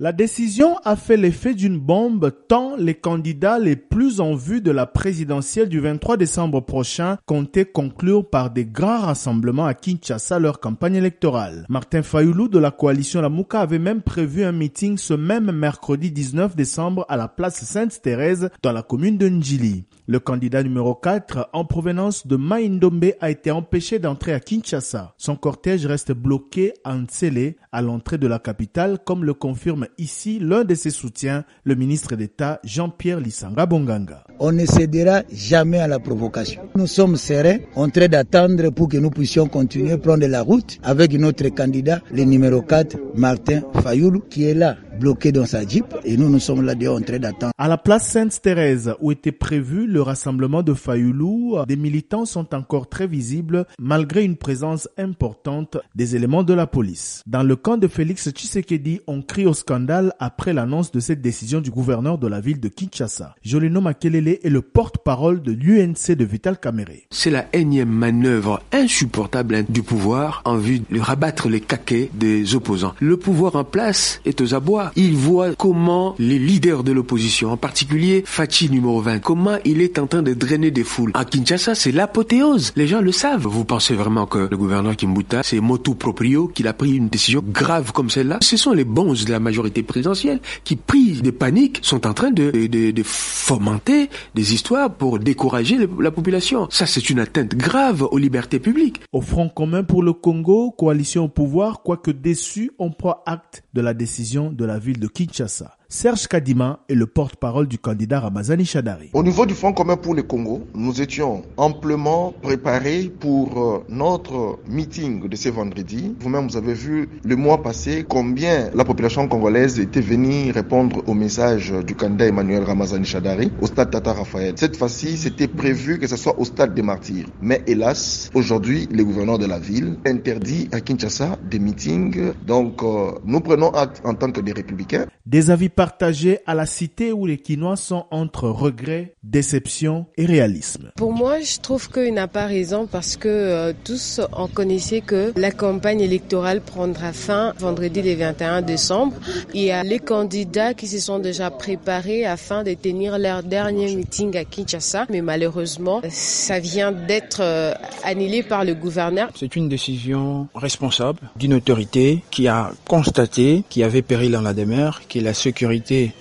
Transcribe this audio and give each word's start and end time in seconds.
La 0.00 0.12
décision 0.12 0.76
a 0.84 0.94
fait 0.94 1.16
l'effet 1.16 1.54
d'une 1.54 1.80
bombe 1.80 2.30
tant 2.46 2.76
les 2.76 2.94
candidats 2.94 3.58
les 3.58 3.74
plus 3.74 4.20
en 4.20 4.36
vue 4.36 4.60
de 4.60 4.70
la 4.70 4.86
présidentielle 4.86 5.68
du 5.68 5.80
23 5.80 6.16
décembre 6.16 6.60
prochain 6.60 7.18
comptaient 7.26 7.64
conclure 7.64 8.24
par 8.30 8.50
des 8.50 8.64
grands 8.64 9.00
rassemblements 9.00 9.66
à 9.66 9.74
Kinshasa 9.74 10.38
leur 10.38 10.60
campagne 10.60 10.94
électorale. 10.94 11.66
Martin 11.68 12.04
Fayoulou 12.04 12.46
de 12.46 12.60
la 12.60 12.70
coalition 12.70 13.20
Lamouka 13.20 13.60
avait 13.60 13.80
même 13.80 14.02
prévu 14.02 14.44
un 14.44 14.52
meeting 14.52 14.98
ce 14.98 15.14
même 15.14 15.50
mercredi 15.50 16.12
19 16.12 16.54
décembre 16.54 17.04
à 17.08 17.16
la 17.16 17.26
place 17.26 17.64
Sainte-Thérèse 17.64 18.50
dans 18.62 18.70
la 18.70 18.82
commune 18.82 19.18
de 19.18 19.28
Njili. 19.28 19.82
Le 20.06 20.20
candidat 20.20 20.62
numéro 20.62 20.94
4 20.94 21.50
en 21.52 21.64
provenance 21.64 22.26
de 22.26 22.36
Maïndombe 22.36 23.04
a 23.20 23.30
été 23.30 23.50
empêché 23.50 23.98
d'entrer 23.98 24.32
à 24.32 24.38
Kinshasa. 24.38 25.12
Son 25.18 25.34
cortège 25.34 25.84
reste 25.86 26.12
bloqué 26.12 26.72
à 26.84 26.94
Ntsele, 26.94 27.56
à 27.72 27.82
l'entrée 27.82 28.16
de 28.16 28.28
la 28.28 28.38
capitale, 28.38 29.00
comme 29.04 29.24
le 29.24 29.34
confirme 29.34 29.87
ici 29.98 30.38
l'un 30.40 30.64
de 30.64 30.74
ses 30.74 30.90
soutiens, 30.90 31.44
le 31.64 31.74
ministre 31.74 32.16
d'État 32.16 32.60
Jean-Pierre 32.64 33.20
Lissanga 33.20 33.66
Bonganga. 33.66 34.24
On 34.40 34.52
ne 34.52 34.66
cédera 34.66 35.22
jamais 35.32 35.78
à 35.78 35.88
la 35.88 35.98
provocation. 35.98 36.62
Nous 36.76 36.86
sommes 36.86 37.16
sereins, 37.16 37.58
en 37.74 37.88
train 37.88 38.08
d'attendre 38.08 38.70
pour 38.70 38.88
que 38.88 38.96
nous 38.98 39.10
puissions 39.10 39.46
continuer 39.46 39.92
à 39.92 39.98
prendre 39.98 40.26
la 40.26 40.42
route 40.42 40.78
avec 40.82 41.12
notre 41.14 41.48
candidat, 41.48 42.00
le 42.12 42.24
numéro 42.24 42.62
4, 42.62 42.96
Martin 43.14 43.62
Fayoulou, 43.82 44.20
qui 44.28 44.44
est 44.44 44.54
là 44.54 44.76
bloqué 44.98 45.32
dans 45.32 45.46
sa 45.46 45.66
jeep 45.66 45.86
et 46.04 46.16
nous, 46.16 46.28
nous 46.28 46.38
sommes 46.40 46.62
là 46.62 46.74
dehors 46.74 46.98
en 46.98 47.00
train 47.00 47.18
d'attendre. 47.18 47.52
À 47.56 47.68
la 47.68 47.78
place 47.78 48.08
Sainte-Thérèse, 48.08 48.94
où 49.00 49.12
était 49.12 49.32
prévu 49.32 49.86
le 49.86 50.02
rassemblement 50.02 50.62
de 50.62 50.74
Fayoulou, 50.74 51.58
des 51.66 51.76
militants 51.76 52.24
sont 52.24 52.54
encore 52.54 52.88
très 52.88 53.06
visibles 53.06 53.66
malgré 53.78 54.24
une 54.24 54.36
présence 54.36 54.88
importante 54.98 55.78
des 55.94 56.16
éléments 56.16 56.42
de 56.42 56.54
la 56.54 56.66
police. 56.66 57.22
Dans 57.26 57.42
le 57.42 57.56
camp 57.56 57.76
de 57.76 57.88
Félix 57.88 58.28
Tshisekedi, 58.30 59.00
on 59.06 59.22
crie 59.22 59.46
au 59.46 59.54
scandale 59.54 60.12
après 60.18 60.52
l'annonce 60.52 60.90
de 60.90 61.00
cette 61.00 61.20
décision 61.20 61.60
du 61.60 61.70
gouverneur 61.70 62.18
de 62.18 62.26
la 62.26 62.40
ville 62.40 62.60
de 62.60 62.68
Kinshasa. 62.68 63.34
Jolino 63.42 63.80
Makelele 63.80 64.38
est 64.42 64.50
le 64.50 64.62
porte-parole 64.62 65.42
de 65.42 65.52
l'UNC 65.52 66.16
de 66.16 66.24
Vital 66.24 66.58
Kamere. 66.58 67.06
C'est 67.10 67.30
la 67.30 67.46
énième 67.52 67.90
manœuvre 67.90 68.60
insupportable 68.72 69.64
du 69.68 69.82
pouvoir 69.82 70.42
en 70.44 70.56
vue 70.56 70.80
de 70.90 71.00
rabattre 71.00 71.48
les 71.48 71.60
caquets 71.60 72.10
des 72.14 72.54
opposants. 72.54 72.94
Le 73.00 73.16
pouvoir 73.16 73.56
en 73.56 73.64
place 73.64 74.20
est 74.24 74.40
aux 74.40 74.54
abois 74.54 74.87
il 74.96 75.16
voit 75.16 75.54
comment 75.54 76.14
les 76.18 76.38
leaders 76.38 76.84
de 76.84 76.92
l'opposition, 76.92 77.50
en 77.52 77.56
particulier 77.56 78.22
Fachi 78.26 78.70
numéro 78.70 79.00
20, 79.00 79.18
comment 79.18 79.58
il 79.64 79.80
est 79.80 79.98
en 79.98 80.06
train 80.06 80.22
de 80.22 80.34
drainer 80.34 80.70
des 80.70 80.84
foules. 80.84 81.10
À 81.14 81.24
Kinshasa, 81.24 81.74
c'est 81.74 81.92
l'apothéose. 81.92 82.72
Les 82.76 82.86
gens 82.86 83.00
le 83.00 83.12
savent. 83.12 83.46
Vous 83.46 83.64
pensez 83.64 83.94
vraiment 83.94 84.26
que 84.26 84.48
le 84.50 84.56
gouverneur 84.56 84.96
Kimbuta, 84.96 85.42
c'est 85.42 85.60
motu 85.60 85.94
proprio 85.94 86.48
qu'il 86.48 86.68
a 86.68 86.72
pris 86.72 86.96
une 86.96 87.08
décision 87.08 87.42
grave 87.44 87.92
comme 87.92 88.10
celle-là? 88.10 88.38
Ce 88.42 88.56
sont 88.56 88.72
les 88.72 88.84
bons 88.84 89.08
de 89.24 89.30
la 89.30 89.40
majorité 89.40 89.82
présidentielle 89.82 90.40
qui, 90.64 90.76
pris 90.76 91.22
des 91.22 91.32
paniques, 91.32 91.78
sont 91.82 92.06
en 92.06 92.14
train 92.14 92.30
de, 92.30 92.50
de, 92.50 92.90
de 92.90 93.02
fomenter 93.04 94.10
des 94.34 94.54
histoires 94.54 94.92
pour 94.92 95.18
décourager 95.18 95.78
la 95.98 96.10
population. 96.10 96.66
Ça, 96.70 96.86
c'est 96.86 97.10
une 97.10 97.20
atteinte 97.20 97.54
grave 97.54 98.06
aux 98.10 98.18
libertés 98.18 98.58
publiques. 98.58 99.00
Au 99.12 99.20
Front 99.20 99.48
commun 99.48 99.82
pour 99.82 100.02
le 100.02 100.12
Congo, 100.12 100.70
coalition 100.70 101.24
au 101.24 101.28
pouvoir, 101.28 101.82
quoique 101.82 102.10
déçu, 102.10 102.72
on 102.78 102.90
prend 102.90 103.22
acte 103.26 103.64
de 103.74 103.80
la 103.80 103.94
décision 103.94 104.50
de 104.50 104.64
la 104.64 104.77
ville 104.78 105.00
de 105.00 105.08
Kinshasa. 105.08 105.77
Serge 105.90 106.28
Kadima 106.28 106.80
est 106.90 106.94
le 106.94 107.06
porte-parole 107.06 107.66
du 107.66 107.78
candidat 107.78 108.20
Ramazani 108.20 108.66
Chadari. 108.66 109.08
Au 109.14 109.22
niveau 109.22 109.46
du 109.46 109.54
Front 109.54 109.72
commun 109.72 109.96
pour 109.96 110.14
le 110.14 110.22
Congo, 110.22 110.60
nous 110.74 111.00
étions 111.00 111.44
amplement 111.56 112.34
préparés 112.42 113.10
pour 113.20 113.58
euh, 113.58 113.84
notre 113.88 114.58
meeting 114.68 115.26
de 115.26 115.34
ce 115.34 115.48
vendredi. 115.48 116.14
Vous-même, 116.20 116.46
vous 116.46 116.58
avez 116.58 116.74
vu 116.74 117.08
le 117.24 117.36
mois 117.36 117.62
passé 117.62 118.04
combien 118.06 118.68
la 118.74 118.84
population 118.84 119.26
congolaise 119.28 119.80
était 119.80 120.02
venue 120.02 120.50
répondre 120.50 121.02
au 121.06 121.14
message 121.14 121.72
du 121.86 121.94
candidat 121.94 122.26
Emmanuel 122.26 122.64
Ramazani 122.64 123.06
Chadari 123.06 123.50
au 123.62 123.66
stade 123.66 123.90
Tata 123.90 124.12
Raphaël. 124.12 124.52
Cette 124.56 124.76
fois-ci, 124.76 125.16
c'était 125.16 125.48
prévu 125.48 125.98
que 125.98 126.06
ce 126.06 126.16
soit 126.18 126.38
au 126.38 126.44
stade 126.44 126.74
des 126.74 126.82
martyrs. 126.82 127.28
Mais 127.40 127.62
hélas, 127.66 128.28
aujourd'hui, 128.34 128.86
le 128.92 129.04
gouverneur 129.06 129.38
de 129.38 129.46
la 129.46 129.58
ville 129.58 129.96
interdit 130.04 130.68
à 130.70 130.82
Kinshasa 130.82 131.38
des 131.50 131.58
meetings. 131.58 132.34
Donc, 132.46 132.82
euh, 132.82 133.12
nous 133.24 133.40
prenons 133.40 133.70
acte 133.70 134.02
en 134.04 134.12
tant 134.12 134.30
que 134.30 134.42
des 134.42 134.52
républicains. 134.52 135.06
Des 135.24 135.50
avis 135.50 135.68
partagés 135.78 136.40
à 136.44 136.56
la 136.56 136.66
cité 136.66 137.12
où 137.12 137.24
les 137.24 137.38
Quinois 137.38 137.76
sont 137.76 138.06
entre 138.10 138.48
regret, 138.48 139.14
déception 139.22 140.06
et 140.16 140.26
réalisme. 140.26 140.90
Pour 140.96 141.12
moi, 141.12 141.40
je 141.40 141.60
trouve 141.60 141.88
qu'il 141.88 142.14
n'a 142.14 142.26
pas 142.26 142.46
raison 142.46 142.88
parce 142.90 143.16
que 143.16 143.28
euh, 143.28 143.72
tous 143.84 144.20
on 144.36 144.48
connaissait 144.48 145.02
que 145.02 145.32
la 145.36 145.52
campagne 145.52 146.00
électorale 146.00 146.62
prendra 146.62 147.12
fin 147.12 147.54
vendredi 147.60 148.02
le 148.02 148.16
21 148.16 148.62
décembre. 148.62 149.14
Il 149.54 149.60
y 149.60 149.70
a 149.70 149.84
les 149.84 150.00
candidats 150.00 150.74
qui 150.74 150.88
se 150.88 150.98
sont 150.98 151.20
déjà 151.20 151.48
préparés 151.52 152.26
afin 152.26 152.64
de 152.64 152.74
tenir 152.74 153.16
leur 153.16 153.44
dernier 153.44 153.94
meeting 153.94 154.36
à 154.36 154.44
Kinshasa, 154.44 155.06
mais 155.10 155.20
malheureusement, 155.20 156.02
ça 156.10 156.58
vient 156.58 156.90
d'être 156.90 157.38
euh, 157.40 157.72
annulé 158.02 158.42
par 158.42 158.64
le 158.64 158.74
gouverneur. 158.74 159.30
C'est 159.36 159.54
une 159.54 159.68
décision 159.68 160.48
responsable 160.56 161.20
d'une 161.36 161.54
autorité 161.54 162.24
qui 162.32 162.48
a 162.48 162.72
constaté 162.84 163.62
qu'il 163.68 163.82
y 163.82 163.84
avait 163.84 164.02
péril 164.02 164.32
dans 164.32 164.42
la 164.42 164.54
demeure, 164.54 165.02
que 165.08 165.20
la 165.20 165.34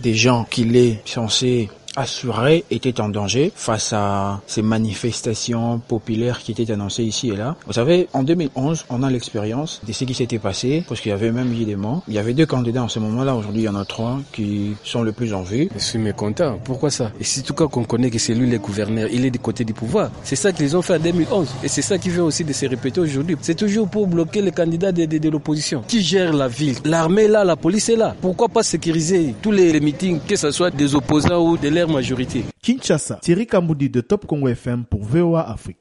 des 0.00 0.14
gens 0.14 0.44
qu'il 0.44 0.76
est 0.76 1.00
censé 1.06 1.68
assuré 1.98 2.64
était 2.70 3.00
en 3.00 3.08
danger 3.08 3.52
face 3.54 3.92
à 3.92 4.40
ces 4.46 4.62
manifestations 4.62 5.80
populaires 5.80 6.38
qui 6.40 6.52
étaient 6.52 6.70
annoncées 6.70 7.04
ici 7.04 7.30
et 7.30 7.36
là. 7.36 7.56
Vous 7.66 7.72
savez, 7.72 8.08
en 8.12 8.22
2011, 8.22 8.86
on 8.90 9.02
a 9.02 9.10
l'expérience 9.10 9.80
de 9.86 9.92
ce 9.92 10.04
qui 10.04 10.14
s'était 10.14 10.38
passé, 10.38 10.84
parce 10.88 11.00
qu'il 11.00 11.10
y 11.10 11.12
avait 11.14 11.32
même 11.32 11.52
eu 11.52 11.64
des 11.64 11.76
morts. 11.76 12.02
Il 12.08 12.14
y 12.14 12.18
avait 12.18 12.34
deux 12.34 12.46
candidats 12.46 12.82
en 12.82 12.88
ce 12.88 12.98
moment-là, 13.00 13.34
aujourd'hui 13.34 13.62
il 13.62 13.64
y 13.64 13.68
en 13.68 13.74
a 13.74 13.84
trois 13.84 14.20
qui 14.32 14.74
sont 14.84 15.02
le 15.02 15.12
plus 15.12 15.34
en 15.34 15.42
vue. 15.42 15.68
Je 15.74 15.80
suis 15.82 15.98
mécontent. 15.98 16.58
Pourquoi 16.64 16.90
ça? 16.90 17.10
Et 17.20 17.24
c'est 17.24 17.42
tout 17.42 17.54
cas 17.54 17.66
qu'on 17.66 17.84
connaît 17.84 18.10
que 18.10 18.18
c'est 18.18 18.34
lui 18.34 18.48
le 18.48 18.58
gouverneur, 18.58 19.08
il 19.10 19.24
est 19.24 19.30
du 19.30 19.38
côté 19.38 19.64
du 19.64 19.74
pouvoir. 19.74 20.10
C'est 20.22 20.36
ça 20.36 20.52
qu'ils 20.52 20.76
ont 20.76 20.82
fait 20.82 20.96
en 20.96 21.00
2011 21.00 21.48
et 21.64 21.68
c'est 21.68 21.82
ça 21.82 21.98
qui 21.98 22.10
vient 22.10 22.24
aussi 22.24 22.44
de 22.44 22.52
se 22.52 22.66
répéter 22.66 23.00
aujourd'hui. 23.00 23.36
C'est 23.40 23.56
toujours 23.56 23.88
pour 23.88 24.06
bloquer 24.06 24.40
les 24.42 24.52
candidats 24.52 24.92
de, 24.92 25.04
de, 25.04 25.18
de 25.18 25.28
l'opposition. 25.28 25.82
Qui 25.88 26.02
gère 26.02 26.32
la 26.32 26.48
ville? 26.48 26.76
L'armée 26.84 27.22
est 27.24 27.28
là, 27.28 27.44
la 27.44 27.56
police 27.56 27.88
est 27.88 27.96
là. 27.96 28.14
Pourquoi 28.20 28.48
pas 28.48 28.62
sécuriser 28.62 29.34
tous 29.42 29.50
les, 29.50 29.72
les 29.72 29.80
meetings, 29.80 30.20
que 30.26 30.36
ce 30.36 30.50
soit 30.50 30.70
des 30.70 30.94
opposants 30.94 31.40
ou 31.44 31.56
de 31.56 31.68
l'air 31.68 31.87
majorité 31.88 32.44
Kinshasa, 32.62 33.16
Thierry 33.16 33.46
Kamboudi 33.46 33.88
de 33.90 34.00
Top 34.00 34.26
Congo 34.26 34.48
FM 34.48 34.84
pour 34.84 35.02
VOA 35.02 35.50
Afrique. 35.50 35.78